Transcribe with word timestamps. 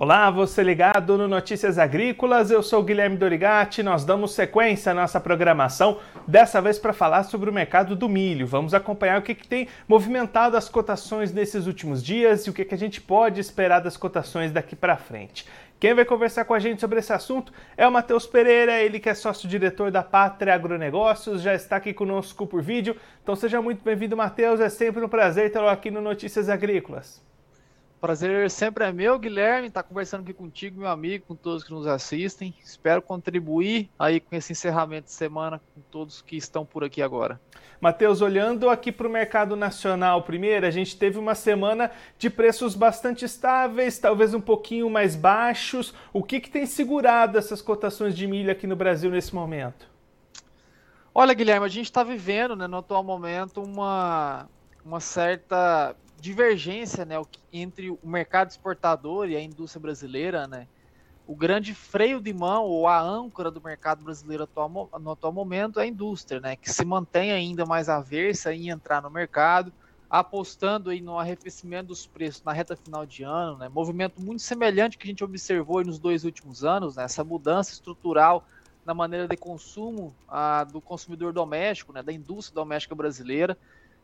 Olá, 0.00 0.30
você 0.30 0.62
ligado 0.62 1.18
no 1.18 1.26
Notícias 1.26 1.76
Agrícolas, 1.76 2.52
eu 2.52 2.62
sou 2.62 2.84
Guilherme 2.84 3.16
Dorigati, 3.16 3.82
nós 3.82 4.04
damos 4.04 4.32
sequência 4.32 4.92
à 4.92 4.94
nossa 4.94 5.18
programação, 5.18 5.98
dessa 6.24 6.62
vez 6.62 6.78
para 6.78 6.92
falar 6.92 7.24
sobre 7.24 7.50
o 7.50 7.52
mercado 7.52 7.96
do 7.96 8.08
milho. 8.08 8.46
Vamos 8.46 8.74
acompanhar 8.74 9.18
o 9.18 9.22
que, 9.22 9.34
que 9.34 9.48
tem 9.48 9.66
movimentado 9.88 10.56
as 10.56 10.68
cotações 10.68 11.32
nesses 11.32 11.66
últimos 11.66 12.00
dias 12.00 12.46
e 12.46 12.50
o 12.50 12.52
que, 12.52 12.64
que 12.64 12.76
a 12.76 12.78
gente 12.78 13.00
pode 13.00 13.40
esperar 13.40 13.80
das 13.80 13.96
cotações 13.96 14.52
daqui 14.52 14.76
para 14.76 14.96
frente. 14.96 15.44
Quem 15.80 15.94
vai 15.94 16.04
conversar 16.04 16.44
com 16.44 16.54
a 16.54 16.60
gente 16.60 16.80
sobre 16.80 17.00
esse 17.00 17.12
assunto 17.12 17.52
é 17.76 17.84
o 17.84 17.90
Matheus 17.90 18.24
Pereira, 18.24 18.80
ele 18.80 19.00
que 19.00 19.08
é 19.08 19.14
sócio-diretor 19.14 19.90
da 19.90 20.04
Pátria 20.04 20.54
Agronegócios, 20.54 21.42
já 21.42 21.54
está 21.54 21.74
aqui 21.74 21.92
conosco 21.92 22.46
por 22.46 22.62
vídeo. 22.62 22.94
Então 23.20 23.34
seja 23.34 23.60
muito 23.60 23.82
bem-vindo, 23.82 24.16
Matheus, 24.16 24.60
é 24.60 24.68
sempre 24.68 25.04
um 25.04 25.08
prazer 25.08 25.50
tê-lo 25.50 25.68
aqui 25.68 25.90
no 25.90 26.00
Notícias 26.00 26.48
Agrícolas. 26.48 27.26
Prazer 28.00 28.48
sempre 28.48 28.84
é 28.84 28.92
meu, 28.92 29.18
Guilherme, 29.18 29.66
estar 29.66 29.82
tá 29.82 29.88
conversando 29.88 30.20
aqui 30.20 30.32
contigo, 30.32 30.78
meu 30.78 30.88
amigo, 30.88 31.24
com 31.26 31.34
todos 31.34 31.64
que 31.64 31.72
nos 31.72 31.84
assistem. 31.84 32.54
Espero 32.62 33.02
contribuir 33.02 33.90
aí 33.98 34.20
com 34.20 34.36
esse 34.36 34.52
encerramento 34.52 35.06
de 35.06 35.12
semana 35.12 35.60
com 35.74 35.80
todos 35.90 36.22
que 36.22 36.36
estão 36.36 36.64
por 36.64 36.84
aqui 36.84 37.02
agora. 37.02 37.40
Matheus, 37.80 38.20
olhando 38.20 38.70
aqui 38.70 38.92
para 38.92 39.08
o 39.08 39.10
mercado 39.10 39.56
nacional 39.56 40.22
primeiro, 40.22 40.64
a 40.64 40.70
gente 40.70 40.96
teve 40.96 41.18
uma 41.18 41.34
semana 41.34 41.90
de 42.16 42.30
preços 42.30 42.76
bastante 42.76 43.24
estáveis, 43.24 43.98
talvez 43.98 44.32
um 44.32 44.40
pouquinho 44.40 44.88
mais 44.88 45.16
baixos. 45.16 45.92
O 46.12 46.22
que, 46.22 46.38
que 46.38 46.50
tem 46.50 46.66
segurado 46.66 47.36
essas 47.36 47.60
cotações 47.60 48.16
de 48.16 48.28
milho 48.28 48.52
aqui 48.52 48.68
no 48.68 48.76
Brasil 48.76 49.10
nesse 49.10 49.34
momento? 49.34 49.88
Olha, 51.12 51.34
Guilherme, 51.34 51.66
a 51.66 51.68
gente 51.68 51.86
está 51.86 52.04
vivendo, 52.04 52.54
né, 52.54 52.68
no 52.68 52.76
atual 52.76 53.02
momento, 53.02 53.60
uma, 53.60 54.48
uma 54.84 55.00
certa 55.00 55.96
divergência 56.20 57.04
né, 57.04 57.14
entre 57.52 57.90
o 57.90 57.98
mercado 58.02 58.50
exportador 58.50 59.28
e 59.28 59.36
a 59.36 59.40
indústria 59.40 59.80
brasileira, 59.80 60.46
né? 60.46 60.68
O 61.26 61.36
grande 61.36 61.74
freio 61.74 62.22
de 62.22 62.32
mão 62.32 62.64
ou 62.64 62.86
a 62.86 62.98
âncora 62.98 63.50
do 63.50 63.60
mercado 63.60 64.02
brasileiro 64.02 64.44
atual, 64.44 64.88
no 64.98 65.10
atual 65.10 65.32
momento 65.32 65.78
é 65.78 65.82
a 65.82 65.86
indústria, 65.86 66.40
né? 66.40 66.56
Que 66.56 66.70
se 66.70 66.84
mantém 66.84 67.30
ainda 67.32 67.66
mais 67.66 67.88
aversa 67.88 68.54
em 68.54 68.70
entrar 68.70 69.02
no 69.02 69.10
mercado, 69.10 69.72
apostando 70.08 70.88
aí 70.88 71.02
no 71.02 71.18
arrefecimento 71.18 71.88
dos 71.88 72.06
preços 72.06 72.42
na 72.42 72.52
reta 72.52 72.74
final 72.74 73.04
de 73.04 73.22
ano, 73.24 73.58
né? 73.58 73.68
Movimento 73.68 74.22
muito 74.22 74.42
semelhante 74.42 74.96
que 74.96 75.06
a 75.06 75.10
gente 75.10 75.22
observou 75.22 75.84
nos 75.84 75.98
dois 75.98 76.24
últimos 76.24 76.64
anos, 76.64 76.96
né? 76.96 77.04
Essa 77.04 77.22
mudança 77.22 77.72
estrutural 77.72 78.46
na 78.82 78.94
maneira 78.94 79.28
de 79.28 79.36
consumo 79.36 80.16
a, 80.26 80.64
do 80.64 80.80
consumidor 80.80 81.34
doméstico, 81.34 81.92
né? 81.92 82.02
Da 82.02 82.12
indústria 82.12 82.54
doméstica 82.54 82.94
brasileira 82.94 83.56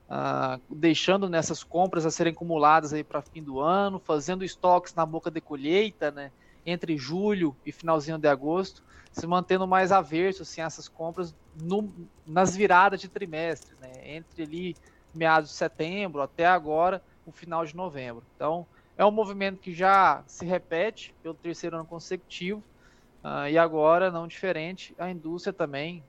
Uh, 0.06 0.60
deixando 0.68 1.30
nessas 1.30 1.64
compras 1.64 2.04
a 2.04 2.10
serem 2.10 2.32
acumuladas 2.32 2.92
aí 2.92 3.02
para 3.02 3.22
fim 3.22 3.42
do 3.42 3.58
ano, 3.58 3.98
fazendo 3.98 4.44
estoques 4.44 4.94
na 4.94 5.06
boca 5.06 5.30
de 5.30 5.40
colheita, 5.40 6.10
né, 6.10 6.30
entre 6.64 6.96
julho 6.98 7.56
e 7.64 7.72
finalzinho 7.72 8.18
de 8.18 8.28
agosto, 8.28 8.82
se 9.10 9.26
mantendo 9.26 9.66
mais 9.66 9.92
averso 9.92 10.42
assim, 10.42 10.60
a 10.60 10.64
essas 10.64 10.88
compras 10.88 11.34
no, 11.54 11.92
nas 12.26 12.54
viradas 12.54 13.00
de 13.00 13.08
trimestre, 13.08 13.76
né, 13.80 14.16
entre 14.16 14.42
ali 14.42 14.76
meados 15.14 15.50
de 15.50 15.56
setembro 15.56 16.20
até 16.20 16.44
agora 16.44 17.02
o 17.24 17.32
final 17.32 17.64
de 17.64 17.74
novembro. 17.74 18.26
Então 18.34 18.66
é 18.96 19.04
um 19.04 19.10
movimento 19.10 19.58
que 19.58 19.72
já 19.72 20.22
se 20.26 20.44
repete 20.44 21.14
pelo 21.22 21.34
terceiro 21.34 21.76
ano 21.76 21.86
consecutivo 21.86 22.62
uh, 23.22 23.48
e 23.48 23.56
agora 23.56 24.10
não 24.10 24.26
diferente 24.26 24.94
a 24.98 25.10
indústria 25.10 25.52
também 25.52 26.04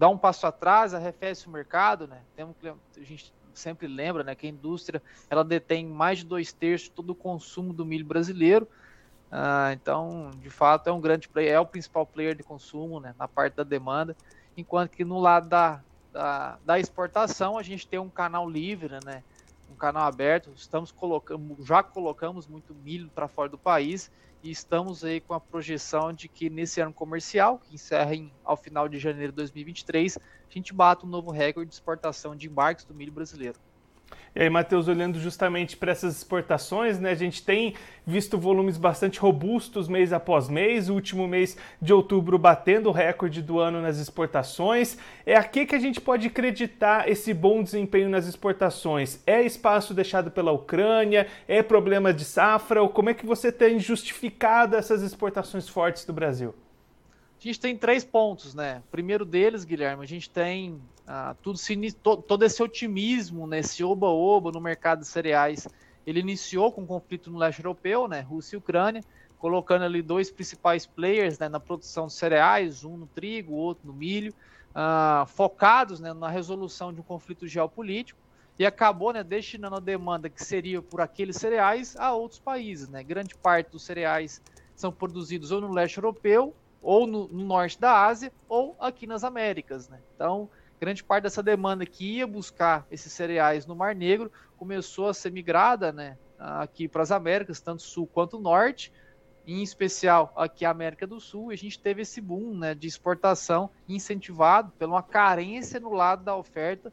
dá 0.00 0.08
um 0.08 0.16
passo 0.16 0.46
atrás, 0.46 0.94
arrefece 0.94 1.46
o 1.46 1.50
mercado, 1.50 2.08
né? 2.08 2.22
Temos 2.34 2.56
a 2.64 3.00
gente 3.02 3.34
sempre 3.52 3.86
lembra, 3.86 4.24
né, 4.24 4.34
que 4.34 4.46
a 4.46 4.50
indústria 4.50 5.02
ela 5.28 5.44
detém 5.44 5.84
mais 5.86 6.20
de 6.20 6.24
dois 6.24 6.54
terços 6.54 6.88
de 6.88 6.94
todo 6.94 7.10
o 7.10 7.14
consumo 7.14 7.74
do 7.74 7.84
milho 7.84 8.06
brasileiro. 8.06 8.66
Ah, 9.30 9.72
então, 9.74 10.30
de 10.36 10.48
fato, 10.48 10.88
é 10.88 10.92
um 10.92 11.02
grande 11.02 11.28
player, 11.28 11.52
é 11.52 11.60
o 11.60 11.66
principal 11.66 12.06
player 12.06 12.34
de 12.34 12.42
consumo, 12.42 12.98
né, 12.98 13.14
na 13.18 13.28
parte 13.28 13.56
da 13.56 13.62
demanda, 13.62 14.16
enquanto 14.56 14.92
que 14.92 15.04
no 15.04 15.18
lado 15.18 15.50
da, 15.50 15.84
da, 16.10 16.58
da 16.64 16.80
exportação 16.80 17.58
a 17.58 17.62
gente 17.62 17.86
tem 17.86 17.98
um 17.98 18.08
canal 18.08 18.48
livre, 18.48 18.98
né, 19.04 19.22
um 19.70 19.76
canal 19.76 20.04
aberto. 20.04 20.52
Estamos 20.54 20.90
colocando, 20.90 21.56
já 21.64 21.82
colocamos 21.82 22.46
muito 22.46 22.74
milho 22.74 23.10
para 23.14 23.28
fora 23.28 23.48
do 23.48 23.58
país 23.58 24.10
e 24.42 24.50
estamos 24.50 25.04
aí 25.04 25.20
com 25.20 25.34
a 25.34 25.40
projeção 25.40 26.12
de 26.12 26.28
que 26.28 26.48
nesse 26.48 26.80
ano 26.80 26.92
comercial, 26.92 27.58
que 27.58 27.74
encerra 27.74 28.14
em, 28.14 28.32
ao 28.44 28.56
final 28.56 28.88
de 28.88 28.98
janeiro 28.98 29.32
de 29.32 29.36
2023, 29.36 30.18
a 30.18 30.20
gente 30.48 30.72
bata 30.72 31.06
um 31.06 31.08
novo 31.08 31.30
recorde 31.30 31.68
de 31.68 31.74
exportação 31.74 32.34
de 32.34 32.48
embarques 32.48 32.84
do 32.84 32.94
milho 32.94 33.12
brasileiro. 33.12 33.58
E 34.34 34.40
aí, 34.40 34.48
Matheus, 34.48 34.86
olhando 34.86 35.18
justamente 35.18 35.76
para 35.76 35.90
essas 35.90 36.16
exportações, 36.16 37.00
né, 37.00 37.10
a 37.10 37.14
gente 37.16 37.42
tem 37.42 37.74
visto 38.06 38.38
volumes 38.38 38.76
bastante 38.76 39.18
robustos 39.18 39.88
mês 39.88 40.12
após 40.12 40.48
mês, 40.48 40.88
o 40.88 40.94
último 40.94 41.26
mês 41.26 41.56
de 41.82 41.92
outubro 41.92 42.38
batendo 42.38 42.88
o 42.88 42.92
recorde 42.92 43.42
do 43.42 43.58
ano 43.58 43.82
nas 43.82 43.98
exportações. 43.98 44.96
É 45.26 45.34
aqui 45.34 45.66
que 45.66 45.74
a 45.74 45.80
gente 45.80 46.00
pode 46.00 46.28
acreditar 46.28 47.08
esse 47.08 47.34
bom 47.34 47.62
desempenho 47.62 48.08
nas 48.08 48.26
exportações? 48.26 49.20
É 49.26 49.42
espaço 49.42 49.92
deixado 49.92 50.30
pela 50.30 50.52
Ucrânia? 50.52 51.26
É 51.48 51.62
problema 51.62 52.14
de 52.14 52.24
safra? 52.24 52.80
Ou 52.80 52.88
como 52.88 53.10
é 53.10 53.14
que 53.14 53.26
você 53.26 53.50
tem 53.50 53.80
justificado 53.80 54.76
essas 54.76 55.02
exportações 55.02 55.68
fortes 55.68 56.04
do 56.04 56.12
Brasil? 56.12 56.54
A 57.40 57.42
gente 57.42 57.58
tem 57.58 57.74
três 57.74 58.04
pontos, 58.04 58.54
né? 58.54 58.82
O 58.86 58.90
primeiro 58.90 59.24
deles, 59.24 59.64
Guilherme, 59.64 60.04
a 60.04 60.06
gente 60.06 60.28
tem 60.28 60.78
ah, 61.06 61.34
tudo 61.40 61.56
se, 61.56 61.74
todo 61.90 62.44
esse 62.44 62.62
otimismo, 62.62 63.46
nesse 63.46 63.82
né, 63.82 63.88
oba-oba 63.88 64.52
no 64.52 64.60
mercado 64.60 65.00
de 65.00 65.06
cereais, 65.06 65.66
ele 66.06 66.20
iniciou 66.20 66.70
com 66.70 66.82
um 66.82 66.86
conflito 66.86 67.30
no 67.30 67.38
leste 67.38 67.60
europeu, 67.60 68.06
né, 68.06 68.20
Rússia 68.20 68.56
e 68.56 68.58
Ucrânia, 68.58 69.02
colocando 69.38 69.86
ali 69.86 70.02
dois 70.02 70.30
principais 70.30 70.84
players 70.84 71.38
né, 71.38 71.48
na 71.48 71.58
produção 71.58 72.08
de 72.08 72.12
cereais, 72.12 72.84
um 72.84 72.98
no 72.98 73.06
trigo, 73.06 73.54
o 73.54 73.56
outro 73.56 73.86
no 73.86 73.94
milho, 73.94 74.34
ah, 74.74 75.24
focados 75.26 75.98
né, 75.98 76.12
na 76.12 76.28
resolução 76.28 76.92
de 76.92 77.00
um 77.00 77.04
conflito 77.04 77.46
geopolítico, 77.46 78.20
e 78.58 78.66
acabou 78.66 79.14
né, 79.14 79.24
destinando 79.24 79.76
a 79.76 79.80
demanda 79.80 80.28
que 80.28 80.44
seria 80.44 80.82
por 80.82 81.00
aqueles 81.00 81.36
cereais 81.36 81.96
a 81.96 82.12
outros 82.12 82.38
países. 82.38 82.86
Né? 82.86 83.02
Grande 83.02 83.34
parte 83.34 83.70
dos 83.70 83.82
cereais 83.82 84.42
são 84.76 84.92
produzidos 84.92 85.50
ou 85.50 85.62
no 85.62 85.72
leste 85.72 85.96
europeu, 85.96 86.54
ou 86.82 87.06
no, 87.06 87.28
no 87.28 87.44
norte 87.44 87.80
da 87.80 88.06
Ásia, 88.06 88.32
ou 88.48 88.76
aqui 88.80 89.06
nas 89.06 89.24
Américas. 89.24 89.88
Né? 89.88 89.98
Então, 90.14 90.48
grande 90.80 91.04
parte 91.04 91.24
dessa 91.24 91.42
demanda 91.42 91.84
que 91.84 92.16
ia 92.16 92.26
buscar 92.26 92.86
esses 92.90 93.12
cereais 93.12 93.66
no 93.66 93.76
Mar 93.76 93.94
Negro 93.94 94.32
começou 94.56 95.08
a 95.08 95.14
ser 95.14 95.30
migrada 95.30 95.92
né, 95.92 96.16
aqui 96.38 96.88
para 96.88 97.02
as 97.02 97.10
Américas, 97.10 97.60
tanto 97.60 97.82
sul 97.82 98.06
quanto 98.06 98.38
norte, 98.38 98.92
em 99.46 99.62
especial 99.62 100.32
aqui 100.36 100.64
a 100.64 100.70
América 100.70 101.06
do 101.06 101.20
Sul, 101.20 101.50
e 101.50 101.54
a 101.54 101.58
gente 101.58 101.78
teve 101.78 102.02
esse 102.02 102.20
boom 102.20 102.56
né, 102.56 102.74
de 102.74 102.86
exportação 102.86 103.70
incentivado 103.88 104.72
por 104.78 104.88
uma 104.88 105.02
carência 105.02 105.80
no 105.80 105.92
lado 105.92 106.24
da 106.24 106.36
oferta 106.36 106.92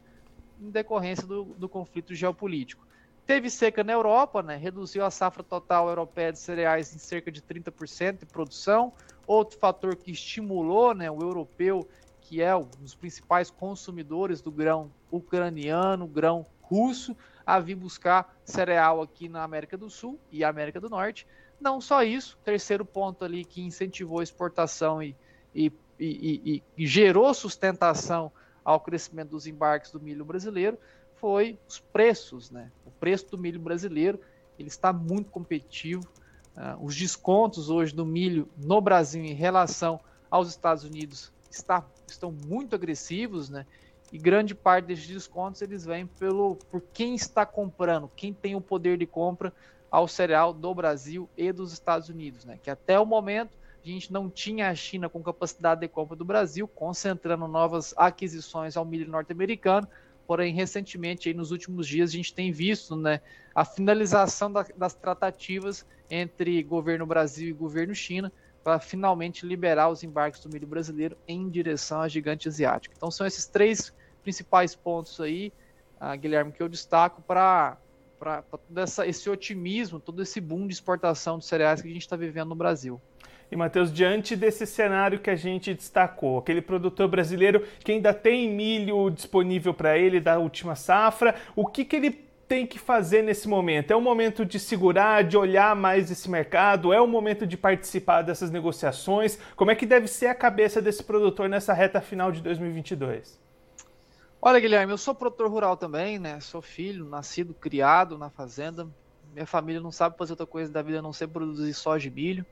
em 0.60 0.70
decorrência 0.70 1.26
do, 1.26 1.44
do 1.44 1.68
conflito 1.68 2.14
geopolítico. 2.14 2.86
Teve 3.26 3.50
seca 3.50 3.84
na 3.84 3.92
Europa, 3.92 4.42
né, 4.42 4.56
reduziu 4.56 5.04
a 5.04 5.10
safra 5.10 5.42
total 5.42 5.88
europeia 5.88 6.32
de 6.32 6.38
cereais 6.38 6.94
em 6.94 6.98
cerca 6.98 7.30
de 7.30 7.42
30% 7.42 8.20
de 8.20 8.26
produção. 8.26 8.92
Outro 9.28 9.58
fator 9.58 9.94
que 9.94 10.10
estimulou 10.10 10.92
né, 10.92 11.08
o 11.08 11.20
europeu 11.20 11.86
que 12.22 12.42
é 12.42 12.56
um 12.56 12.68
dos 12.80 12.94
principais 12.94 13.50
consumidores 13.50 14.42
do 14.42 14.50
grão 14.50 14.90
ucraniano, 15.10 16.06
grão 16.06 16.44
russo, 16.62 17.16
a 17.46 17.60
vir 17.60 17.74
buscar 17.74 18.36
cereal 18.44 19.00
aqui 19.00 19.28
na 19.28 19.42
América 19.42 19.78
do 19.78 19.88
Sul 19.88 20.18
e 20.32 20.42
América 20.42 20.80
do 20.80 20.90
Norte. 20.90 21.26
Não 21.60 21.80
só 21.80 22.02
isso, 22.02 22.38
terceiro 22.44 22.84
ponto 22.84 23.24
ali 23.24 23.44
que 23.44 23.62
incentivou 23.62 24.20
a 24.20 24.22
exportação 24.22 25.02
e, 25.02 25.14
e, 25.54 25.72
e, 25.98 26.62
e 26.76 26.86
gerou 26.86 27.32
sustentação 27.32 28.32
ao 28.64 28.80
crescimento 28.80 29.30
dos 29.30 29.46
embarques 29.46 29.90
do 29.90 30.00
milho 30.00 30.24
brasileiro 30.24 30.78
foi 31.14 31.58
os 31.68 31.78
preços, 31.78 32.50
né? 32.50 32.70
O 32.86 32.90
preço 32.90 33.30
do 33.30 33.38
milho 33.38 33.60
brasileiro 33.60 34.20
ele 34.58 34.68
está 34.68 34.92
muito 34.92 35.30
competitivo. 35.30 36.06
Uh, 36.58 36.84
os 36.84 36.96
descontos 36.96 37.70
hoje 37.70 37.94
do 37.94 38.04
milho 38.04 38.48
no 38.56 38.80
Brasil 38.80 39.24
em 39.24 39.32
relação 39.32 40.00
aos 40.28 40.48
Estados 40.48 40.82
Unidos 40.82 41.32
está, 41.48 41.86
estão 42.04 42.32
muito 42.32 42.74
agressivos, 42.74 43.48
né? 43.48 43.64
E 44.12 44.18
grande 44.18 44.56
parte 44.56 44.86
desses 44.86 45.06
descontos 45.06 45.62
eles 45.62 45.84
vêm 45.84 46.04
pelo 46.04 46.56
por 46.68 46.82
quem 46.92 47.14
está 47.14 47.46
comprando, 47.46 48.10
quem 48.16 48.32
tem 48.32 48.56
o 48.56 48.60
poder 48.60 48.98
de 48.98 49.06
compra 49.06 49.52
ao 49.88 50.08
cereal 50.08 50.52
do 50.52 50.74
Brasil 50.74 51.28
e 51.36 51.52
dos 51.52 51.72
Estados 51.72 52.08
Unidos, 52.08 52.44
né? 52.44 52.58
Que 52.60 52.70
até 52.70 52.98
o 52.98 53.06
momento 53.06 53.56
a 53.84 53.88
gente 53.88 54.12
não 54.12 54.28
tinha 54.28 54.68
a 54.68 54.74
China 54.74 55.08
com 55.08 55.22
capacidade 55.22 55.80
de 55.80 55.86
compra 55.88 56.16
do 56.16 56.24
Brasil, 56.24 56.66
concentrando 56.66 57.46
novas 57.46 57.94
aquisições 57.96 58.76
ao 58.76 58.84
milho 58.84 59.08
norte-americano. 59.08 59.86
Porém, 60.28 60.52
recentemente, 60.52 61.26
aí 61.26 61.34
nos 61.34 61.52
últimos 61.52 61.88
dias, 61.88 62.10
a 62.10 62.12
gente 62.12 62.34
tem 62.34 62.52
visto 62.52 62.94
né, 62.94 63.22
a 63.54 63.64
finalização 63.64 64.52
da, 64.52 64.62
das 64.76 64.92
tratativas 64.92 65.86
entre 66.10 66.62
governo 66.62 67.06
Brasil 67.06 67.48
e 67.48 67.52
governo 67.54 67.94
China, 67.94 68.30
para 68.62 68.78
finalmente 68.78 69.46
liberar 69.46 69.88
os 69.88 70.02
embarques 70.02 70.42
do 70.42 70.50
milho 70.50 70.66
brasileiro 70.66 71.16
em 71.26 71.48
direção 71.48 72.02
à 72.02 72.08
gigante 72.08 72.46
asiática. 72.46 72.94
Então 72.94 73.10
são 73.10 73.26
esses 73.26 73.46
três 73.46 73.90
principais 74.22 74.74
pontos 74.76 75.18
aí, 75.18 75.50
uh, 75.98 76.14
Guilherme, 76.18 76.52
que 76.52 76.62
eu 76.62 76.68
destaco 76.68 77.22
para 77.22 77.78
todo 78.50 79.06
esse 79.06 79.30
otimismo, 79.30 79.98
todo 79.98 80.20
esse 80.20 80.42
boom 80.42 80.66
de 80.66 80.74
exportação 80.74 81.38
de 81.38 81.46
cereais 81.46 81.80
que 81.80 81.88
a 81.88 81.90
gente 81.90 82.02
está 82.02 82.16
vivendo 82.16 82.50
no 82.50 82.54
Brasil. 82.54 83.00
E, 83.50 83.56
Matheus, 83.56 83.90
diante 83.90 84.36
desse 84.36 84.66
cenário 84.66 85.18
que 85.18 85.30
a 85.30 85.36
gente 85.36 85.72
destacou, 85.72 86.38
aquele 86.38 86.60
produtor 86.60 87.08
brasileiro 87.08 87.64
que 87.80 87.92
ainda 87.92 88.12
tem 88.12 88.50
milho 88.50 89.08
disponível 89.08 89.72
para 89.72 89.96
ele 89.96 90.20
da 90.20 90.38
última 90.38 90.74
safra, 90.74 91.34
o 91.56 91.66
que, 91.66 91.84
que 91.84 91.96
ele 91.96 92.28
tem 92.46 92.66
que 92.66 92.78
fazer 92.78 93.22
nesse 93.22 93.48
momento? 93.48 93.90
É 93.90 93.96
o 93.96 94.00
momento 94.00 94.44
de 94.44 94.58
segurar, 94.58 95.24
de 95.24 95.36
olhar 95.36 95.74
mais 95.74 96.10
esse 96.10 96.30
mercado? 96.30 96.92
É 96.92 97.00
o 97.00 97.06
momento 97.06 97.46
de 97.46 97.56
participar 97.56 98.22
dessas 98.22 98.50
negociações? 98.50 99.38
Como 99.56 99.70
é 99.70 99.74
que 99.74 99.86
deve 99.86 100.06
ser 100.06 100.26
a 100.26 100.34
cabeça 100.34 100.80
desse 100.80 101.02
produtor 101.02 101.48
nessa 101.48 101.72
reta 101.72 102.00
final 102.00 102.32
de 102.32 102.42
2022? 102.42 103.38
Olha, 104.40 104.60
Guilherme, 104.60 104.92
eu 104.92 104.98
sou 104.98 105.14
produtor 105.14 105.50
rural 105.50 105.76
também, 105.76 106.18
né? 106.18 106.38
Sou 106.40 106.62
filho, 106.62 107.04
nascido, 107.04 107.52
criado 107.52 108.16
na 108.16 108.30
fazenda. 108.30 108.88
Minha 109.34 109.46
família 109.46 109.80
não 109.80 109.92
sabe 109.92 110.16
fazer 110.16 110.32
outra 110.32 110.46
coisa 110.46 110.72
da 110.72 110.80
vida 110.80 111.00
a 111.00 111.02
não 111.02 111.12
ser 111.12 111.28
produzir 111.28 111.74
soja 111.74 112.08
e 112.08 112.10
milho. 112.10 112.46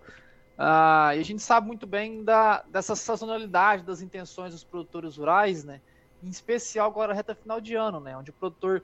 Ah, 0.59 1.15
e 1.15 1.21
a 1.21 1.23
gente 1.23 1.43
sabe 1.43 1.67
muito 1.67 1.87
bem 1.87 2.25
da, 2.25 2.63
dessa 2.63 2.97
sazonalidade 2.97 3.83
das 3.83 4.01
intenções 4.01 4.53
dos 4.53 4.65
produtores 4.65 5.17
rurais, 5.17 5.65
né? 5.65 5.83
Em 6.23 6.29
especial 6.29 6.89
agora 6.89 7.13
reta 7.13 7.35
final 7.35 7.61
de 7.61 7.75
ano, 7.75 8.01
né? 8.01 8.17
Onde 8.17 8.31
o 8.31 8.35
produtor 8.35 8.83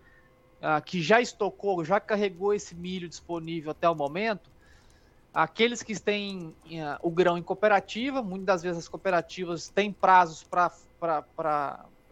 ah, 0.61 0.81
que 0.81 1.01
já 1.01 1.21
estocou, 1.21 1.85
já 1.85 1.99
carregou 1.99 2.53
esse 2.53 2.75
milho 2.75 3.09
disponível 3.09 3.71
até 3.71 3.89
o 3.89 3.95
momento, 3.95 4.51
aqueles 5.33 5.83
que 5.83 5.99
têm 5.99 6.55
ah, 6.85 6.99
o 7.03 7.11
grão 7.11 7.39
em 7.39 7.43
cooperativa, 7.43 8.23
muitas 8.23 8.47
das 8.47 8.63
vezes 8.63 8.79
as 8.81 8.89
cooperativas 8.89 9.69
têm 9.71 9.93
prazos 9.93 10.45
para 10.45 10.71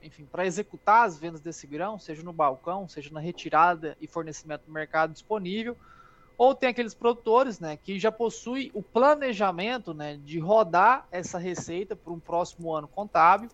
enfim, 0.02 0.24
para 0.24 0.46
executar 0.46 1.06
as 1.06 1.18
vendas 1.18 1.42
desse 1.42 1.66
grão, 1.66 1.98
seja 1.98 2.22
no 2.22 2.32
balcão, 2.32 2.88
seja 2.88 3.10
na 3.12 3.20
retirada 3.20 3.96
e 4.00 4.06
fornecimento 4.06 4.64
do 4.64 4.72
mercado 4.72 5.12
disponível, 5.12 5.76
ou 6.40 6.54
tem 6.54 6.70
aqueles 6.70 6.94
produtores, 6.94 7.60
né, 7.60 7.76
que 7.76 7.98
já 7.98 8.10
possuem 8.10 8.70
o 8.72 8.82
planejamento, 8.82 9.92
né, 9.92 10.18
de 10.24 10.38
rodar 10.38 11.06
essa 11.12 11.36
receita 11.36 11.94
para 11.94 12.10
um 12.10 12.18
próximo 12.18 12.74
ano 12.74 12.88
contábil, 12.88 13.50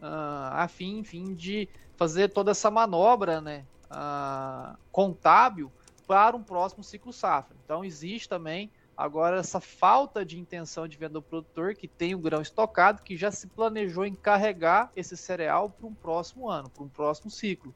uh, 0.00 0.52
a 0.52 0.68
fim, 0.68 0.98
enfim, 0.98 1.34
de 1.34 1.68
fazer 1.96 2.28
toda 2.28 2.52
essa 2.52 2.70
manobra, 2.70 3.40
né, 3.40 3.64
uh, 3.90 4.78
contábil 4.92 5.72
para 6.06 6.36
um 6.36 6.42
próximo 6.44 6.84
ciclo 6.84 7.12
safra. 7.12 7.56
Então 7.64 7.84
existe 7.84 8.28
também 8.28 8.70
Agora, 8.96 9.38
essa 9.38 9.60
falta 9.60 10.26
de 10.26 10.38
intenção 10.38 10.86
de 10.86 10.94
venda 10.98 11.14
do 11.14 11.22
produtor, 11.22 11.74
que 11.74 11.88
tem 11.88 12.14
o 12.14 12.18
grão 12.18 12.42
estocado, 12.42 13.00
que 13.00 13.16
já 13.16 13.30
se 13.30 13.46
planejou 13.46 14.04
em 14.04 14.14
carregar 14.14 14.92
esse 14.94 15.16
cereal 15.16 15.70
para 15.70 15.86
um 15.86 15.94
próximo 15.94 16.50
ano, 16.50 16.68
para 16.68 16.84
um 16.84 16.88
próximo 16.88 17.30
ciclo. 17.30 17.74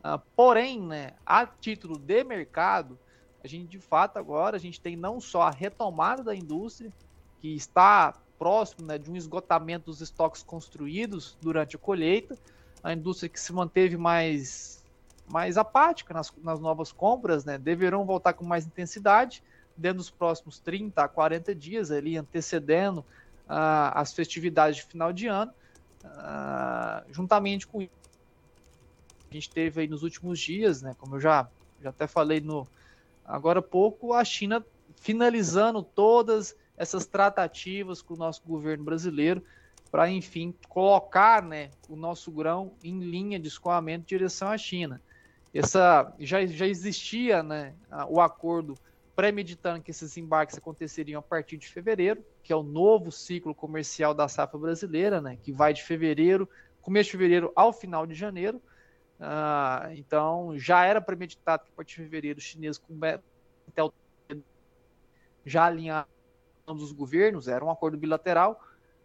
Uh, 0.00 0.20
porém, 0.36 0.78
né, 0.78 1.14
a 1.24 1.46
título 1.46 1.98
de 1.98 2.22
mercado, 2.22 2.98
a 3.42 3.48
gente 3.48 3.68
de 3.68 3.78
fato 3.78 4.18
agora 4.18 4.56
a 4.56 4.60
gente 4.60 4.80
tem 4.80 4.96
não 4.96 5.20
só 5.20 5.42
a 5.42 5.50
retomada 5.50 6.22
da 6.22 6.34
indústria, 6.34 6.92
que 7.40 7.54
está 7.54 8.14
próximo 8.38 8.86
né, 8.86 8.98
de 8.98 9.10
um 9.10 9.16
esgotamento 9.16 9.86
dos 9.86 10.00
estoques 10.00 10.42
construídos 10.42 11.36
durante 11.40 11.76
a 11.76 11.78
colheita, 11.78 12.36
a 12.82 12.92
indústria 12.92 13.28
que 13.28 13.40
se 13.40 13.52
manteve 13.52 13.96
mais, 13.96 14.84
mais 15.28 15.58
apática 15.58 16.14
nas, 16.14 16.32
nas 16.42 16.60
novas 16.60 16.92
compras, 16.92 17.44
né, 17.44 17.58
deverão 17.58 18.04
voltar 18.04 18.32
com 18.32 18.44
mais 18.44 18.66
intensidade, 18.66 19.42
dentro 19.76 19.98
dos 19.98 20.10
próximos 20.10 20.58
30 20.58 21.02
a 21.02 21.08
40 21.08 21.54
dias, 21.54 21.90
ali 21.90 22.16
antecedendo 22.16 22.98
uh, 22.98 23.94
as 23.94 24.12
festividades 24.12 24.76
de 24.76 24.82
final 24.84 25.12
de 25.12 25.28
ano, 25.28 25.52
uh, 26.04 27.12
juntamente 27.12 27.66
com. 27.66 27.82
A 29.30 29.34
gente 29.34 29.50
teve 29.50 29.82
aí 29.82 29.88
nos 29.88 30.02
últimos 30.02 30.40
dias, 30.40 30.82
né, 30.82 30.96
como 30.98 31.16
eu 31.16 31.20
já, 31.20 31.48
já 31.80 31.90
até 31.90 32.06
falei 32.06 32.40
no 32.40 32.66
agora 33.28 33.60
há 33.60 33.62
pouco, 33.62 34.12
a 34.12 34.24
China 34.24 34.64
finalizando 34.96 35.82
todas 35.82 36.56
essas 36.76 37.06
tratativas 37.06 38.00
com 38.02 38.14
o 38.14 38.16
nosso 38.16 38.42
governo 38.46 38.84
brasileiro 38.84 39.42
para, 39.90 40.10
enfim, 40.10 40.54
colocar 40.68 41.42
né, 41.42 41.70
o 41.88 41.96
nosso 41.96 42.30
grão 42.30 42.72
em 42.82 42.98
linha 43.00 43.38
de 43.38 43.48
escoamento 43.48 44.02
em 44.02 44.16
direção 44.16 44.48
à 44.48 44.58
China. 44.58 45.00
Essa, 45.52 46.12
já, 46.18 46.44
já 46.46 46.66
existia 46.66 47.42
né, 47.42 47.74
o 48.08 48.20
acordo 48.20 48.76
premeditando 49.16 49.82
que 49.82 49.90
esses 49.90 50.16
embarques 50.16 50.56
aconteceriam 50.56 51.18
a 51.18 51.22
partir 51.22 51.56
de 51.56 51.66
fevereiro, 51.66 52.22
que 52.42 52.52
é 52.52 52.56
o 52.56 52.62
novo 52.62 53.10
ciclo 53.10 53.54
comercial 53.54 54.14
da 54.14 54.28
safra 54.28 54.58
brasileira, 54.58 55.20
né, 55.20 55.36
que 55.42 55.50
vai 55.50 55.72
de 55.72 55.82
fevereiro, 55.82 56.48
começo 56.80 57.06
de 57.06 57.12
fevereiro 57.12 57.52
ao 57.56 57.72
final 57.72 58.06
de 58.06 58.14
janeiro. 58.14 58.62
Uh, 59.18 59.92
então, 59.96 60.56
já 60.56 60.84
era 60.84 61.00
premeditado 61.00 61.64
que 61.64 61.70
a 61.72 61.74
partir 61.74 61.96
de 61.96 62.02
fevereiro 62.04 62.38
os 62.38 62.44
chineses 62.44 62.80
já 65.44 65.64
alinharam 65.64 66.06
os 66.66 66.92
governos, 66.92 67.48
era 67.48 67.64
um 67.64 67.70
acordo 67.70 67.96
bilateral, 67.96 68.60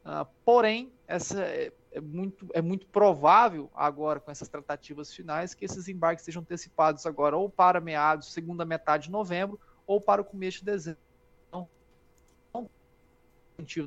uh, 0.05 0.27
porém, 0.45 0.91
essa 1.07 1.41
é, 1.41 1.71
é, 1.91 2.01
muito, 2.01 2.47
é 2.53 2.61
muito 2.61 2.85
provável 2.87 3.71
agora, 3.73 4.19
com 4.19 4.29
essas 4.29 4.47
tratativas 4.47 5.13
finais, 5.13 5.53
que 5.53 5.65
esses 5.65 5.87
embarques 5.87 6.25
sejam 6.25 6.41
antecipados 6.41 7.05
agora 7.05 7.37
ou 7.37 7.49
para 7.49 7.81
meados, 7.81 8.33
segunda 8.33 8.65
metade 8.65 9.05
de 9.05 9.11
novembro, 9.11 9.59
ou 9.87 9.99
para 9.99 10.21
o 10.21 10.25
começo 10.25 10.59
de 10.59 10.65
dezembro. 10.65 11.01
Então, 11.49 12.69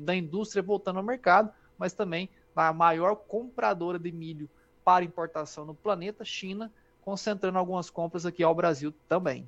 da 0.01 0.15
indústria 0.15 0.63
voltando 0.63 0.97
ao 0.97 1.03
mercado, 1.03 1.53
mas 1.77 1.93
também 1.93 2.29
da 2.55 2.73
maior 2.73 3.15
compradora 3.15 3.99
de 3.99 4.11
milho 4.11 4.49
para 4.87 5.03
importação 5.03 5.65
no 5.65 5.75
planeta, 5.75 6.23
China, 6.23 6.71
concentrando 7.01 7.57
algumas 7.57 7.89
compras 7.89 8.25
aqui 8.25 8.41
ao 8.41 8.55
Brasil 8.55 8.93
também. 9.05 9.45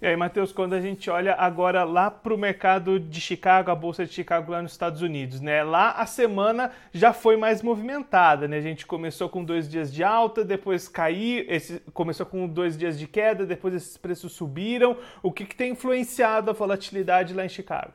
E 0.00 0.06
aí, 0.06 0.16
Matheus, 0.16 0.50
quando 0.50 0.72
a 0.72 0.80
gente 0.80 1.10
olha 1.10 1.34
agora 1.34 1.84
lá 1.84 2.10
para 2.10 2.32
o 2.32 2.38
mercado 2.38 2.98
de 2.98 3.20
Chicago, 3.20 3.70
a 3.70 3.74
Bolsa 3.74 4.06
de 4.06 4.14
Chicago 4.14 4.50
lá 4.50 4.62
nos 4.62 4.72
Estados 4.72 5.02
Unidos, 5.02 5.42
né? 5.42 5.62
Lá 5.62 5.90
a 5.90 6.06
semana 6.06 6.72
já 6.90 7.12
foi 7.12 7.36
mais 7.36 7.60
movimentada, 7.60 8.48
né? 8.48 8.56
A 8.56 8.62
gente 8.62 8.86
começou 8.86 9.28
com 9.28 9.44
dois 9.44 9.68
dias 9.68 9.92
de 9.92 10.02
alta, 10.02 10.42
depois 10.42 10.88
caiu, 10.88 11.44
esse, 11.48 11.80
começou 11.92 12.24
com 12.24 12.48
dois 12.48 12.78
dias 12.78 12.98
de 12.98 13.06
queda, 13.06 13.44
depois 13.44 13.74
esses 13.74 13.98
preços 13.98 14.32
subiram. 14.32 14.96
O 15.22 15.30
que, 15.30 15.44
que 15.44 15.54
tem 15.54 15.72
influenciado 15.72 16.50
a 16.50 16.54
volatilidade 16.54 17.34
lá 17.34 17.44
em 17.44 17.50
Chicago? 17.50 17.92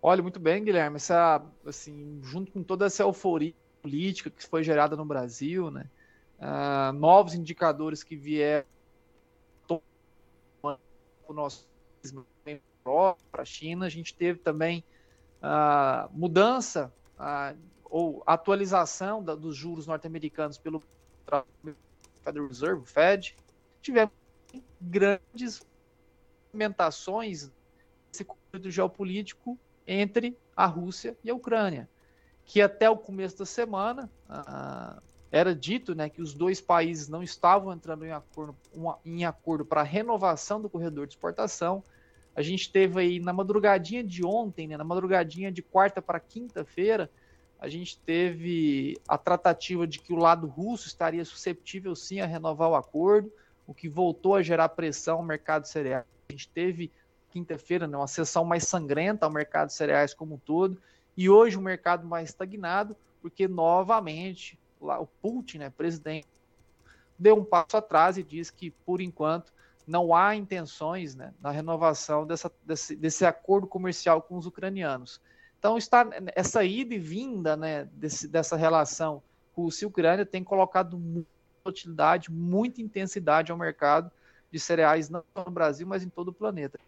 Olha, 0.00 0.22
muito 0.22 0.40
bem, 0.40 0.64
Guilherme. 0.64 0.96
Essa, 0.96 1.42
assim, 1.66 2.20
junto 2.22 2.50
com 2.50 2.62
toda 2.62 2.86
essa 2.86 3.02
euforia 3.02 3.52
política 3.82 4.30
que 4.30 4.46
foi 4.46 4.62
gerada 4.62 4.96
no 4.96 5.04
Brasil, 5.04 5.70
né? 5.70 5.90
Uh, 6.38 6.92
novos 6.92 7.34
indicadores 7.34 8.02
que 8.02 8.16
vieram 8.16 8.64
o 11.28 11.32
nosso 11.32 11.66
para 13.30 13.42
a 13.42 13.44
China, 13.44 13.86
a 13.86 13.88
gente 13.88 14.14
teve 14.14 14.40
também 14.40 14.84
uh, 15.40 16.10
mudança 16.12 16.92
uh, 17.16 17.56
ou 17.84 18.22
atualização 18.26 19.22
da, 19.22 19.34
dos 19.34 19.56
juros 19.56 19.86
norte-americanos 19.86 20.58
pelo 20.58 20.82
Federal 22.24 22.48
Reserve, 22.48 22.84
Fed. 22.86 23.36
Tivemos 23.80 24.12
grandes 24.80 25.64
movimentações 26.52 27.50
nesse 28.08 28.24
conflito 28.24 28.70
geopolítico 28.70 29.58
entre 29.86 30.36
a 30.56 30.66
Rússia 30.66 31.16
e 31.22 31.30
a 31.30 31.34
Ucrânia, 31.34 31.88
que 32.44 32.60
até 32.60 32.88
o 32.88 32.96
começo 32.96 33.38
da 33.38 33.46
semana 33.46 34.10
uh, 34.28 35.00
era 35.30 35.54
dito 35.54 35.94
né, 35.94 36.08
que 36.08 36.20
os 36.20 36.34
dois 36.34 36.60
países 36.60 37.08
não 37.08 37.22
estavam 37.22 37.72
entrando 37.72 38.04
em 38.04 38.12
acordo, 38.12 38.56
acordo 39.26 39.64
para 39.64 39.82
renovação 39.82 40.60
do 40.60 40.68
corredor 40.68 41.06
de 41.06 41.14
exportação. 41.14 41.82
A 42.34 42.42
gente 42.42 42.70
teve 42.70 43.00
aí 43.00 43.20
na 43.20 43.32
madrugadinha 43.32 44.04
de 44.04 44.24
ontem, 44.24 44.66
né, 44.66 44.76
na 44.76 44.84
madrugadinha 44.84 45.50
de 45.50 45.62
quarta 45.62 46.02
para 46.02 46.20
quinta-feira, 46.20 47.10
a 47.62 47.68
gente 47.68 47.96
teve 48.00 48.98
a 49.06 49.16
tratativa 49.16 49.86
de 49.86 50.00
que 50.00 50.12
o 50.12 50.16
lado 50.16 50.48
russo 50.48 50.88
estaria 50.88 51.24
susceptível 51.24 51.94
sim 51.94 52.20
a 52.20 52.26
renovar 52.26 52.68
o 52.68 52.74
acordo, 52.74 53.32
o 53.64 53.72
que 53.72 53.88
voltou 53.88 54.34
a 54.34 54.42
gerar 54.42 54.68
pressão 54.70 55.18
ao 55.18 55.24
mercado 55.24 55.66
cereal. 55.66 56.04
A 56.28 56.32
gente 56.32 56.48
teve 56.48 56.90
quinta-feira 57.30 57.86
né, 57.86 57.96
uma 57.96 58.08
sessão 58.08 58.44
mais 58.44 58.64
sangrenta 58.64 59.24
ao 59.24 59.32
mercado 59.32 59.70
cereais 59.70 60.12
como 60.12 60.34
um 60.34 60.38
todo, 60.38 60.76
e 61.16 61.28
hoje 61.28 61.58
um 61.58 61.62
mercado 61.62 62.06
mais 62.06 62.30
estagnado, 62.30 62.96
porque 63.20 63.46
novamente 63.46 64.58
lá, 64.80 65.00
o 65.00 65.06
Putin, 65.06 65.58
né, 65.58 65.70
presidente, 65.70 66.26
deu 67.18 67.36
um 67.36 67.44
passo 67.44 67.76
atrás 67.76 68.18
e 68.18 68.22
diz 68.22 68.50
que, 68.50 68.70
por 68.70 69.00
enquanto, 69.00 69.52
não 69.86 70.14
há 70.14 70.34
intenções 70.34 71.14
né, 71.14 71.32
na 71.40 71.50
renovação 71.50 72.26
dessa, 72.26 72.50
desse, 72.64 72.96
desse 72.96 73.24
acordo 73.24 73.66
comercial 73.66 74.22
com 74.22 74.36
os 74.36 74.46
ucranianos. 74.46 75.20
Então, 75.58 75.78
está, 75.78 76.08
essa 76.34 76.64
ida 76.64 76.94
e 76.94 76.98
vinda 76.98 77.56
né, 77.56 77.88
desse, 77.92 78.26
dessa 78.26 78.56
relação 78.56 79.22
Rússia 79.54 79.84
e 79.84 79.88
Ucrânia 79.88 80.26
tem 80.26 80.42
colocado 80.42 80.98
muita 80.98 81.28
utilidade, 81.64 82.32
muita 82.32 82.80
intensidade 82.80 83.52
ao 83.52 83.58
mercado 83.58 84.10
de 84.50 84.58
cereais, 84.58 85.08
não 85.08 85.22
só 85.32 85.44
no 85.44 85.50
Brasil, 85.50 85.86
mas 85.86 86.02
em 86.02 86.08
todo 86.08 86.28
o 86.28 86.32
planeta. 86.32 86.78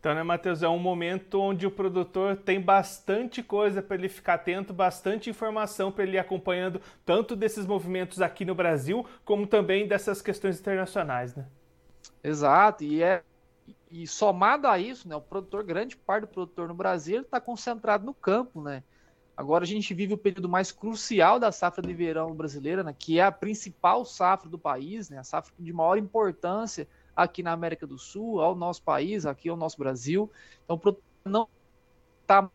Então, 0.00 0.14
né, 0.14 0.22
Matheus, 0.22 0.62
é 0.62 0.68
um 0.68 0.78
momento 0.78 1.40
onde 1.40 1.66
o 1.66 1.70
produtor 1.70 2.36
tem 2.36 2.60
bastante 2.60 3.42
coisa 3.42 3.82
para 3.82 3.96
ele 3.96 4.08
ficar 4.08 4.34
atento, 4.34 4.72
bastante 4.72 5.28
informação 5.28 5.90
para 5.90 6.04
ele 6.04 6.16
ir 6.16 6.20
acompanhando 6.20 6.80
tanto 7.04 7.34
desses 7.34 7.66
movimentos 7.66 8.20
aqui 8.20 8.44
no 8.44 8.54
Brasil, 8.54 9.04
como 9.24 9.46
também 9.46 9.88
dessas 9.88 10.22
questões 10.22 10.60
internacionais, 10.60 11.34
né? 11.34 11.46
Exato, 12.22 12.84
e 12.84 13.02
é 13.02 13.22
e 13.90 14.06
somado 14.06 14.66
a 14.66 14.78
isso, 14.78 15.08
né, 15.08 15.16
o 15.16 15.20
produtor, 15.20 15.64
grande 15.64 15.96
parte 15.96 16.22
do 16.22 16.28
produtor 16.28 16.68
no 16.68 16.74
Brasil, 16.74 17.22
está 17.22 17.40
concentrado 17.40 18.04
no 18.04 18.12
campo, 18.12 18.62
né? 18.62 18.82
Agora 19.34 19.64
a 19.64 19.66
gente 19.66 19.94
vive 19.94 20.14
o 20.14 20.18
período 20.18 20.48
mais 20.48 20.70
crucial 20.70 21.38
da 21.38 21.50
safra 21.50 21.80
de 21.80 21.94
verão 21.94 22.34
brasileira, 22.34 22.82
né, 22.82 22.94
que 22.96 23.18
é 23.18 23.22
a 23.22 23.32
principal 23.32 24.04
safra 24.04 24.48
do 24.48 24.58
país, 24.58 25.08
né, 25.08 25.18
a 25.18 25.24
safra 25.24 25.52
de 25.58 25.72
maior 25.72 25.96
importância 25.96 26.86
aqui 27.18 27.42
na 27.42 27.50
América 27.50 27.84
do 27.84 27.98
Sul, 27.98 28.40
ao 28.40 28.54
nosso 28.54 28.80
país, 28.80 29.26
aqui 29.26 29.48
ao 29.48 29.56
nosso 29.56 29.76
Brasil. 29.76 30.30
Então, 30.64 30.80
não 31.24 31.48
está 32.22 32.48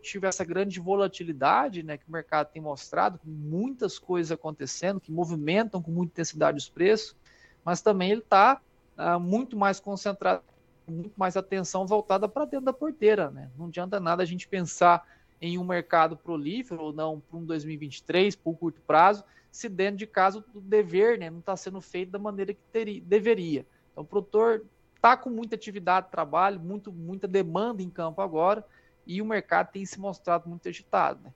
tive 0.00 0.28
essa 0.28 0.44
grande 0.44 0.78
volatilidade 0.78 1.82
né, 1.82 1.96
que 1.96 2.08
o 2.08 2.12
mercado 2.12 2.52
tem 2.52 2.62
mostrado, 2.62 3.18
com 3.18 3.28
muitas 3.28 3.98
coisas 3.98 4.30
acontecendo, 4.30 5.00
que 5.00 5.10
movimentam 5.10 5.82
com 5.82 5.90
muita 5.90 6.12
intensidade 6.12 6.58
os 6.58 6.68
preços, 6.68 7.16
mas 7.64 7.80
também 7.82 8.12
ele 8.12 8.20
está 8.20 8.60
uh, 8.96 9.18
muito 9.18 9.56
mais 9.56 9.80
concentrado, 9.80 10.42
muito 10.86 11.14
mais 11.16 11.36
atenção 11.36 11.84
voltada 11.84 12.28
para 12.28 12.44
dentro 12.44 12.66
da 12.66 12.72
porteira. 12.72 13.30
Né? 13.30 13.50
Não 13.58 13.66
adianta 13.66 13.98
nada 13.98 14.22
a 14.22 14.26
gente 14.26 14.46
pensar 14.46 15.04
em 15.40 15.58
um 15.58 15.64
mercado 15.64 16.16
prolífero 16.16 16.80
ou 16.80 16.92
não 16.92 17.18
para 17.18 17.38
um 17.38 17.44
2023, 17.44 18.36
por 18.36 18.56
curto 18.56 18.80
prazo, 18.82 19.24
se 19.50 19.68
dentro 19.68 19.96
de 19.96 20.06
casa 20.06 20.44
o 20.54 20.60
dever 20.60 21.18
né, 21.18 21.28
não 21.28 21.40
está 21.40 21.56
sendo 21.56 21.80
feito 21.80 22.12
da 22.12 22.18
maneira 22.18 22.54
que 22.54 22.62
teria, 22.70 23.00
deveria. 23.00 23.66
Então, 23.92 24.02
o 24.02 24.06
produtor 24.06 24.64
está 24.96 25.16
com 25.16 25.30
muita 25.30 25.54
atividade 25.54 26.06
de 26.06 26.12
trabalho, 26.12 26.58
muito, 26.58 26.92
muita 26.92 27.28
demanda 27.28 27.82
em 27.82 27.90
campo 27.90 28.20
agora, 28.20 28.64
e 29.06 29.20
o 29.20 29.26
mercado 29.26 29.70
tem 29.72 29.84
se 29.84 30.00
mostrado 30.00 30.48
muito 30.48 30.68
agitado. 30.68 31.22
Né? 31.24 31.32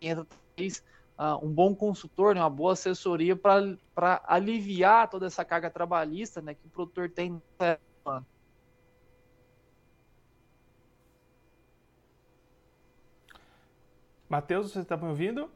Entra 0.00 0.26
talvez 0.26 0.82
uh, 1.18 1.44
um 1.44 1.52
bom 1.52 1.74
consultor, 1.74 2.34
né, 2.34 2.40
uma 2.40 2.50
boa 2.50 2.72
assessoria 2.72 3.36
para 3.36 4.22
aliviar 4.26 5.08
toda 5.08 5.26
essa 5.26 5.44
carga 5.44 5.70
trabalhista 5.70 6.40
né, 6.40 6.54
que 6.54 6.66
o 6.66 6.70
produtor 6.70 7.10
tem. 7.10 7.40
Matheus, 14.28 14.72
você 14.72 14.80
está 14.80 14.96
me 14.96 15.08
ouvindo? 15.08 15.50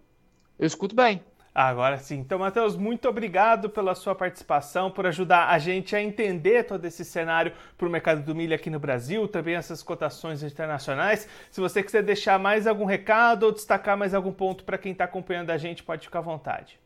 Eu 0.58 0.66
escuto 0.66 0.94
bem. 0.94 1.24
Agora 1.54 1.98
sim. 1.98 2.18
Então, 2.18 2.40
Matheus, 2.40 2.76
muito 2.76 3.08
obrigado 3.08 3.70
pela 3.70 3.94
sua 3.94 4.12
participação, 4.12 4.90
por 4.90 5.06
ajudar 5.06 5.50
a 5.50 5.58
gente 5.58 5.94
a 5.94 6.02
entender 6.02 6.64
todo 6.64 6.84
esse 6.84 7.04
cenário 7.04 7.52
para 7.78 7.86
o 7.86 7.90
mercado 7.90 8.24
do 8.24 8.34
milho 8.34 8.52
aqui 8.52 8.68
no 8.68 8.80
Brasil, 8.80 9.28
também 9.28 9.54
essas 9.54 9.80
cotações 9.80 10.42
internacionais. 10.42 11.28
Se 11.52 11.60
você 11.60 11.80
quiser 11.80 12.02
deixar 12.02 12.40
mais 12.40 12.66
algum 12.66 12.84
recado 12.84 13.44
ou 13.44 13.52
destacar 13.52 13.96
mais 13.96 14.14
algum 14.14 14.32
ponto 14.32 14.64
para 14.64 14.76
quem 14.76 14.90
está 14.90 15.04
acompanhando 15.04 15.50
a 15.50 15.56
gente, 15.56 15.84
pode 15.84 16.04
ficar 16.06 16.18
à 16.18 16.22
vontade. 16.22 16.80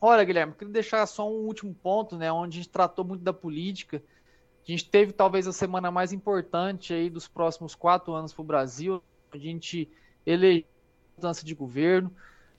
Olha, 0.00 0.22
Guilherme, 0.22 0.52
queria 0.52 0.72
deixar 0.72 1.04
só 1.06 1.28
um 1.28 1.46
último 1.46 1.74
ponto, 1.74 2.16
né, 2.16 2.30
onde 2.30 2.56
a 2.56 2.62
gente 2.62 2.70
tratou 2.70 3.04
muito 3.04 3.24
da 3.24 3.32
política. 3.32 4.00
A 4.64 4.70
gente 4.70 4.88
teve 4.88 5.10
talvez 5.10 5.48
a 5.48 5.52
semana 5.52 5.90
mais 5.90 6.12
importante 6.12 6.94
aí 6.94 7.10
dos 7.10 7.26
próximos 7.26 7.74
quatro 7.74 8.14
anos 8.14 8.32
para 8.32 8.42
o 8.42 8.46
Brasil, 8.46 9.02
a 9.32 9.36
gente 9.36 9.90
elegeu 10.24 10.68
mudança 11.16 11.44
de 11.44 11.52
governo 11.52 12.14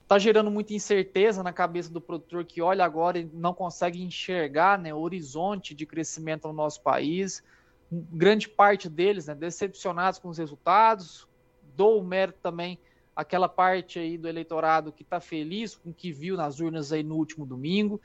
está 0.10 0.18
gerando 0.18 0.50
muita 0.50 0.74
incerteza 0.74 1.44
na 1.44 1.54
cabeça 1.54 1.94
do 1.94 2.01
produtor 2.01 2.44
que 2.44 2.63
olha 2.63 2.84
agora 2.84 3.20
e 3.20 3.30
não 3.32 3.54
consegue 3.54 4.01
enxergar 4.01 4.80
né, 4.80 4.92
o 4.92 4.98
horizonte 4.98 5.75
de 5.75 5.86
crescimento 5.86 6.48
no 6.48 6.54
nosso 6.54 6.82
país. 6.82 7.44
Grande 7.92 8.50
parte 8.50 8.89
deles 8.89 9.28
né, 9.28 9.36
decepcionados 9.36 10.20
com 10.20 10.28
os 10.28 10.39
resultados. 10.39 11.28
Dou 11.75 12.00
o 12.00 12.04
mérito 12.04 12.39
também 12.42 12.80
àquela 13.16 13.48
parte 13.48 14.00
aí 14.00 14.18
do 14.18 14.28
eleitorado 14.28 14.92
que 14.92 15.04
está 15.04 15.20
feliz 15.20 15.75
com 15.75 15.92
o 15.92 15.94
que 15.94 16.12
viu 16.12 16.36
nas 16.36 16.60
urnas 16.60 16.92
aí 16.92 17.04
no 17.04 17.16
último 17.16 17.46
domingo. 17.46 18.01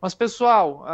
Mas, 0.00 0.14
pessoal, 0.14 0.84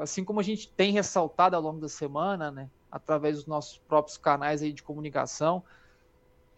assim 0.00 0.24
como 0.24 0.38
a 0.38 0.44
gente 0.44 0.68
tem 0.68 0.92
ressaltado 0.92 1.56
ao 1.56 1.62
longo 1.62 1.80
da 1.80 1.88
semana, 1.88 2.52
né, 2.52 2.70
através 2.88 3.38
dos 3.38 3.46
nossos 3.46 3.76
próprios 3.76 4.16
canais 4.16 4.62
aí 4.62 4.72
de 4.72 4.84
comunicação, 4.84 5.64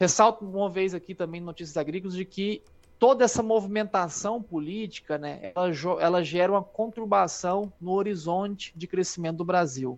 Ressalto 0.03 0.45
uma 0.45 0.69
vez 0.69 0.95
aqui 0.95 1.15
também 1.15 1.41
Notícias 1.41 1.77
Agrícolas 1.77 2.17
de 2.17 2.25
que 2.25 2.61
toda 2.99 3.25
essa 3.25 3.41
movimentação 3.41 4.43
política, 4.43 5.17
né, 5.17 5.53
ela, 5.55 5.71
ela 6.01 6.25
gera 6.25 6.51
uma 6.51 6.63
conturbação 6.65 7.73
no 7.81 7.93
horizonte 7.93 8.73
de 8.75 8.89
crescimento 8.89 9.37
do 9.37 9.45
Brasil. 9.45 9.97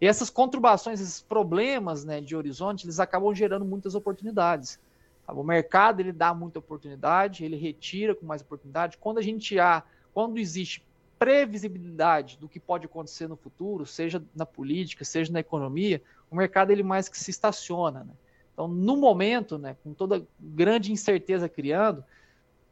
E 0.00 0.06
essas 0.06 0.30
conturbações, 0.30 0.98
esses 0.98 1.20
problemas 1.20 2.06
né, 2.06 2.22
de 2.22 2.34
horizonte, 2.34 2.86
eles 2.86 2.98
acabam 2.98 3.34
gerando 3.34 3.66
muitas 3.66 3.94
oportunidades. 3.94 4.80
O 5.28 5.42
mercado 5.42 6.00
ele 6.00 6.12
dá 6.12 6.32
muita 6.32 6.58
oportunidade, 6.58 7.44
ele 7.44 7.56
retira 7.56 8.14
com 8.14 8.24
mais 8.24 8.40
oportunidade. 8.40 8.96
Quando 8.96 9.18
a 9.18 9.22
gente 9.22 9.58
há, 9.58 9.82
quando 10.14 10.38
existe 10.38 10.82
previsibilidade 11.18 12.38
do 12.38 12.48
que 12.48 12.58
pode 12.58 12.86
acontecer 12.86 13.28
no 13.28 13.36
futuro, 13.36 13.84
seja 13.84 14.24
na 14.34 14.46
política, 14.46 15.04
seja 15.04 15.30
na 15.30 15.40
economia, 15.40 16.00
o 16.30 16.34
mercado 16.34 16.70
ele 16.70 16.82
mais 16.82 17.10
que 17.10 17.18
se 17.18 17.30
estaciona. 17.30 18.04
Né? 18.04 18.14
Então, 18.54 18.68
no 18.68 18.96
momento, 18.96 19.58
né, 19.58 19.76
com 19.82 19.92
toda 19.92 20.24
grande 20.40 20.92
incerteza 20.92 21.48
criando, 21.48 22.04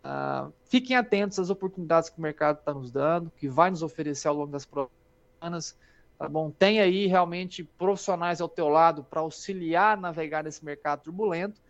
uh, 0.05 0.53
fiquem 0.65 0.97
atentos 0.97 1.41
às 1.41 1.51
oportunidades 1.51 2.09
que 2.09 2.19
o 2.19 2.23
mercado 2.23 2.61
está 2.61 2.73
nos 2.73 2.91
dando, 2.91 3.31
que 3.37 3.49
vai 3.49 3.69
nos 3.69 3.83
oferecer 3.83 4.29
ao 4.29 4.37
longo 4.37 4.53
das 4.53 4.65
próximas 4.65 4.97
semanas. 5.39 5.77
Tá 6.17 6.29
bom? 6.29 6.53
Tem 6.53 6.81
aí 6.81 7.09
realmente 7.09 7.65
profissionais 7.65 8.41
ao 8.41 8.49
teu 8.49 8.69
lado 8.69 9.03
para 9.03 9.21
auxiliar 9.21 9.99
a 9.99 10.01
navegar 10.01 10.45
nesse 10.45 10.65
mercado 10.65 11.03
turbulento, 11.03 11.61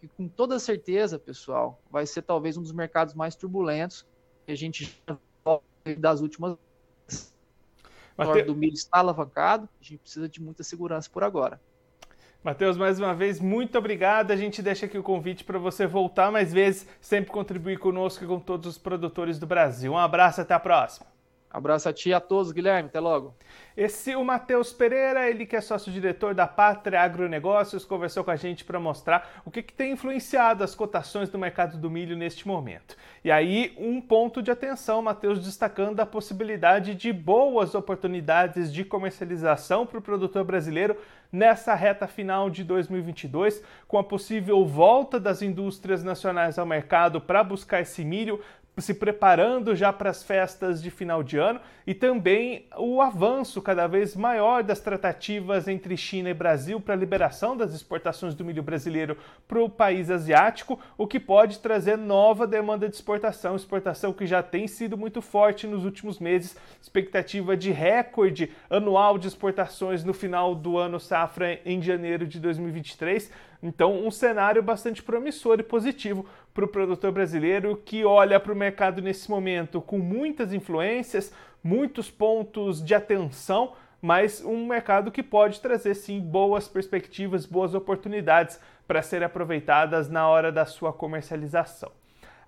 que 0.00 0.06
com 0.06 0.28
toda 0.28 0.60
certeza, 0.60 1.18
pessoal, 1.18 1.82
vai 1.90 2.06
ser 2.06 2.22
talvez 2.22 2.56
um 2.56 2.62
dos 2.62 2.70
mercados 2.72 3.14
mais 3.14 3.34
turbulentos 3.34 4.06
que 4.46 4.52
a 4.52 4.56
gente 4.56 5.02
das 5.98 6.20
últimas 6.20 6.56
o 8.18 8.42
do 8.44 8.54
milho 8.54 8.74
está 8.74 8.98
alavancado, 8.98 9.68
a 9.80 9.84
gente 9.84 9.98
precisa 9.98 10.28
de 10.28 10.40
muita 10.40 10.62
segurança 10.62 11.10
por 11.10 11.22
agora. 11.22 11.60
Matheus, 12.46 12.76
mais 12.76 13.00
uma 13.00 13.12
vez, 13.12 13.40
muito 13.40 13.76
obrigado. 13.76 14.30
A 14.30 14.36
gente 14.36 14.62
deixa 14.62 14.86
aqui 14.86 14.96
o 14.96 15.02
convite 15.02 15.42
para 15.42 15.58
você 15.58 15.84
voltar 15.84 16.30
mais 16.30 16.52
vezes, 16.52 16.86
sempre 17.00 17.32
contribuir 17.32 17.76
conosco 17.76 18.22
e 18.22 18.26
com 18.28 18.38
todos 18.38 18.68
os 18.68 18.78
produtores 18.78 19.36
do 19.36 19.48
Brasil. 19.48 19.94
Um 19.94 19.98
abraço, 19.98 20.42
até 20.42 20.54
a 20.54 20.60
próxima. 20.60 21.15
Abraço 21.50 21.88
a 21.88 21.92
ti 21.92 22.10
e 22.10 22.14
a 22.14 22.20
todos, 22.20 22.52
Guilherme. 22.52 22.88
Até 22.88 23.00
logo. 23.00 23.34
Esse 23.76 24.16
o 24.16 24.24
Matheus 24.24 24.72
Pereira, 24.72 25.28
ele 25.28 25.44
que 25.44 25.54
é 25.54 25.60
sócio-diretor 25.60 26.34
da 26.34 26.46
Pátria 26.46 27.00
Agronegócios, 27.00 27.84
conversou 27.84 28.24
com 28.24 28.30
a 28.30 28.36
gente 28.36 28.64
para 28.64 28.80
mostrar 28.80 29.42
o 29.44 29.50
que, 29.50 29.62
que, 29.62 29.72
tem 29.72 29.92
influenciado 29.92 30.64
as 30.64 30.74
cotações 30.74 31.28
do 31.28 31.38
mercado 31.38 31.76
do 31.76 31.90
milho 31.90 32.16
neste 32.16 32.48
momento. 32.48 32.96
E 33.22 33.30
aí, 33.30 33.74
um 33.78 34.00
ponto 34.00 34.42
de 34.42 34.50
atenção, 34.50 35.02
Matheus 35.02 35.44
destacando 35.44 36.00
a 36.00 36.06
possibilidade 36.06 36.94
de 36.94 37.12
boas 37.12 37.74
oportunidades 37.74 38.72
de 38.72 38.84
comercialização 38.84 39.86
para 39.86 39.98
o 39.98 40.02
produtor 40.02 40.44
brasileiro 40.44 40.96
nessa 41.30 41.74
reta 41.74 42.06
final 42.06 42.48
de 42.48 42.64
2022, 42.64 43.62
com 43.86 43.98
a 43.98 44.04
possível 44.04 44.64
volta 44.64 45.20
das 45.20 45.42
indústrias 45.42 46.02
nacionais 46.02 46.58
ao 46.58 46.64
mercado 46.64 47.20
para 47.20 47.44
buscar 47.44 47.80
esse 47.80 48.04
milho, 48.04 48.40
se 48.78 48.92
preparando 48.92 49.74
já 49.74 49.90
para 49.90 50.10
as 50.10 50.22
festas 50.22 50.82
de 50.82 50.90
final 50.90 51.22
de 51.22 51.38
ano 51.38 51.60
e 51.86 51.94
também 51.94 52.66
o 52.76 53.00
avanço 53.00 53.62
cada 53.62 53.86
vez 53.86 54.14
maior 54.14 54.62
das 54.62 54.80
tratativas 54.80 55.66
entre 55.66 55.96
China 55.96 56.28
e 56.28 56.34
Brasil 56.34 56.78
para 56.78 56.92
a 56.92 56.96
liberação 56.96 57.56
das 57.56 57.72
exportações 57.72 58.34
do 58.34 58.44
milho 58.44 58.62
brasileiro 58.62 59.16
para 59.48 59.62
o 59.62 59.70
país 59.70 60.10
asiático, 60.10 60.78
o 60.98 61.06
que 61.06 61.18
pode 61.18 61.60
trazer 61.60 61.96
nova 61.96 62.46
demanda 62.46 62.86
de 62.86 62.94
exportação, 62.94 63.56
exportação 63.56 64.12
que 64.12 64.26
já 64.26 64.42
tem 64.42 64.68
sido 64.68 64.96
muito 64.96 65.22
forte 65.22 65.66
nos 65.66 65.84
últimos 65.84 66.18
meses, 66.18 66.54
expectativa 66.82 67.56
de 67.56 67.70
recorde 67.70 68.50
anual 68.68 69.16
de 69.16 69.28
exportações 69.28 70.04
no 70.04 70.12
final 70.12 70.54
do 70.54 70.76
ano 70.76 71.00
safra 71.00 71.58
em 71.64 71.80
janeiro 71.80 72.26
de 72.26 72.38
2023. 72.38 73.30
Então, 73.62 74.06
um 74.06 74.10
cenário 74.10 74.62
bastante 74.62 75.02
promissor 75.02 75.58
e 75.58 75.62
positivo 75.62 76.26
para 76.56 76.64
o 76.64 76.68
produtor 76.68 77.12
brasileiro 77.12 77.76
que 77.84 78.02
olha 78.02 78.40
para 78.40 78.50
o 78.50 78.56
mercado 78.56 79.02
nesse 79.02 79.30
momento 79.30 79.78
com 79.78 79.98
muitas 79.98 80.54
influências, 80.54 81.30
muitos 81.62 82.10
pontos 82.10 82.82
de 82.82 82.94
atenção, 82.94 83.74
mas 84.00 84.42
um 84.42 84.66
mercado 84.66 85.10
que 85.10 85.22
pode 85.22 85.60
trazer 85.60 85.94
sim 85.94 86.18
boas 86.18 86.66
perspectivas, 86.66 87.44
boas 87.44 87.74
oportunidades 87.74 88.58
para 88.88 89.02
serem 89.02 89.26
aproveitadas 89.26 90.08
na 90.08 90.26
hora 90.26 90.50
da 90.50 90.64
sua 90.64 90.94
comercialização. 90.94 91.92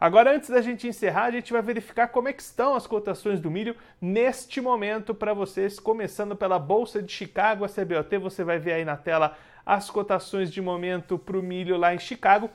Agora, 0.00 0.34
antes 0.34 0.48
da 0.48 0.62
gente 0.62 0.88
encerrar, 0.88 1.24
a 1.24 1.30
gente 1.30 1.52
vai 1.52 1.60
verificar 1.60 2.08
como 2.08 2.28
é 2.28 2.34
estão 2.38 2.74
as 2.74 2.86
cotações 2.86 3.40
do 3.40 3.50
milho 3.50 3.76
neste 4.00 4.58
momento 4.58 5.14
para 5.14 5.34
vocês, 5.34 5.78
começando 5.78 6.34
pela 6.34 6.58
Bolsa 6.58 7.02
de 7.02 7.12
Chicago, 7.12 7.62
a 7.62 7.68
CBOT, 7.68 8.16
você 8.16 8.42
vai 8.42 8.58
ver 8.58 8.72
aí 8.72 8.84
na 8.86 8.96
tela 8.96 9.36
as 9.66 9.90
cotações 9.90 10.50
de 10.50 10.62
momento 10.62 11.18
para 11.18 11.36
o 11.36 11.42
milho 11.42 11.76
lá 11.76 11.94
em 11.94 11.98
Chicago 11.98 12.48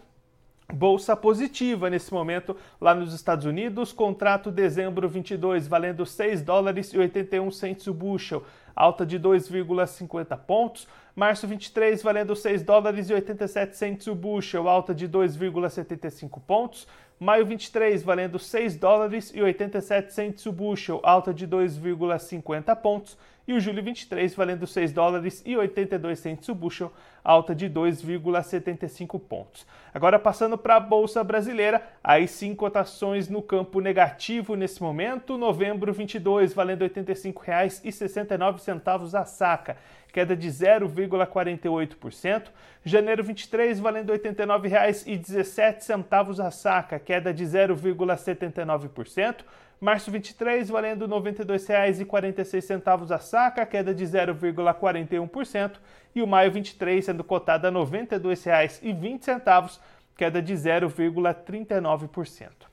bolsa 0.72 1.16
positiva 1.16 1.90
nesse 1.90 2.14
momento 2.14 2.56
lá 2.80 2.94
nos 2.94 3.14
Estados 3.14 3.46
Unidos, 3.46 3.92
contrato 3.92 4.52
dezembro 4.52 5.10
22 5.10 5.68
valendo 5.68 6.06
6 6.06 6.42
dólares 6.42 6.94
e 6.94 6.98
81 6.98 7.52
centos 7.52 7.88
o 7.88 7.94
bushel, 7.94 8.44
alta 8.76 9.06
de 9.06 9.20
2,50 9.20 10.38
pontos. 10.38 10.88
Março 11.16 11.48
23 11.48 12.02
valendo 12.02 12.36
6 12.36 12.64
dólares 12.64 13.10
e 13.10 13.14
87 13.14 13.78
centes 13.78 14.08
o 14.08 14.16
bushel, 14.16 14.68
alta 14.68 14.96
de 14.96 15.08
2,75 15.08 16.42
pontos. 16.42 16.88
Maio 17.20 17.46
23 17.46 18.04
valendo 18.04 18.38
6 18.38 18.76
dólares 18.76 19.32
e 19.34 19.42
87 19.42 20.14
centes 20.14 20.46
o 20.46 20.52
bushel, 20.52 21.00
alta 21.04 21.34
de 21.34 21.48
2,50 21.48 22.76
pontos. 22.76 23.18
E 23.46 23.52
o 23.52 23.60
julho 23.60 23.84
23 23.84 24.34
valendo 24.36 24.66
6 24.66 24.94
dólares 24.94 25.44
e 25.46 25.58
82 25.58 26.18
centos 26.18 26.48
o 26.48 26.56
bushel, 26.56 26.94
alta 27.22 27.54
de 27.54 27.70
2,75 27.70 29.20
pontos. 29.20 29.68
Agora 29.94 30.18
passando 30.18 30.58
para 30.58 30.78
a 30.78 30.80
bolsa 30.80 31.22
brasileira, 31.26 31.86
aí 32.02 32.26
sim 32.26 32.56
cotações 32.56 33.28
no 33.28 33.42
campo 33.42 33.82
negativo 33.82 34.56
nesse 34.56 34.82
momento, 34.82 35.38
novembro 35.38 35.92
22 35.92 36.54
valendo 36.54 36.84
R$ 36.84 36.90
85,69 36.90 39.14
a 39.14 39.26
saca, 39.26 39.76
queda 40.14 40.38
de 40.38 40.48
0,48%, 40.48 42.44
janeiro 42.86 43.22
23 43.24 43.80
valendo 43.80 44.14
R$ 44.14 44.20
89,17 44.20 46.40
a 46.40 46.52
saca, 46.52 47.00
queda 47.00 47.34
de 47.34 47.44
0,79%, 47.44 49.38
Março 49.82 50.12
23 50.12 50.70
valendo 50.70 51.08
R$ 51.08 51.12
92,46 51.12 53.12
a 53.12 53.18
saca, 53.18 53.66
queda 53.66 53.92
de 53.94 54.06
0,41%, 54.06 55.72
e 56.16 56.22
o 56.22 56.28
maio 56.28 56.52
23 56.52 57.04
sendo 57.04 57.24
cotado 57.24 57.66
a 57.66 57.72
R$ 57.72 57.76
92,20, 57.76 59.80
queda 60.16 60.44
de 60.44 60.54
0,39%. 60.54 62.73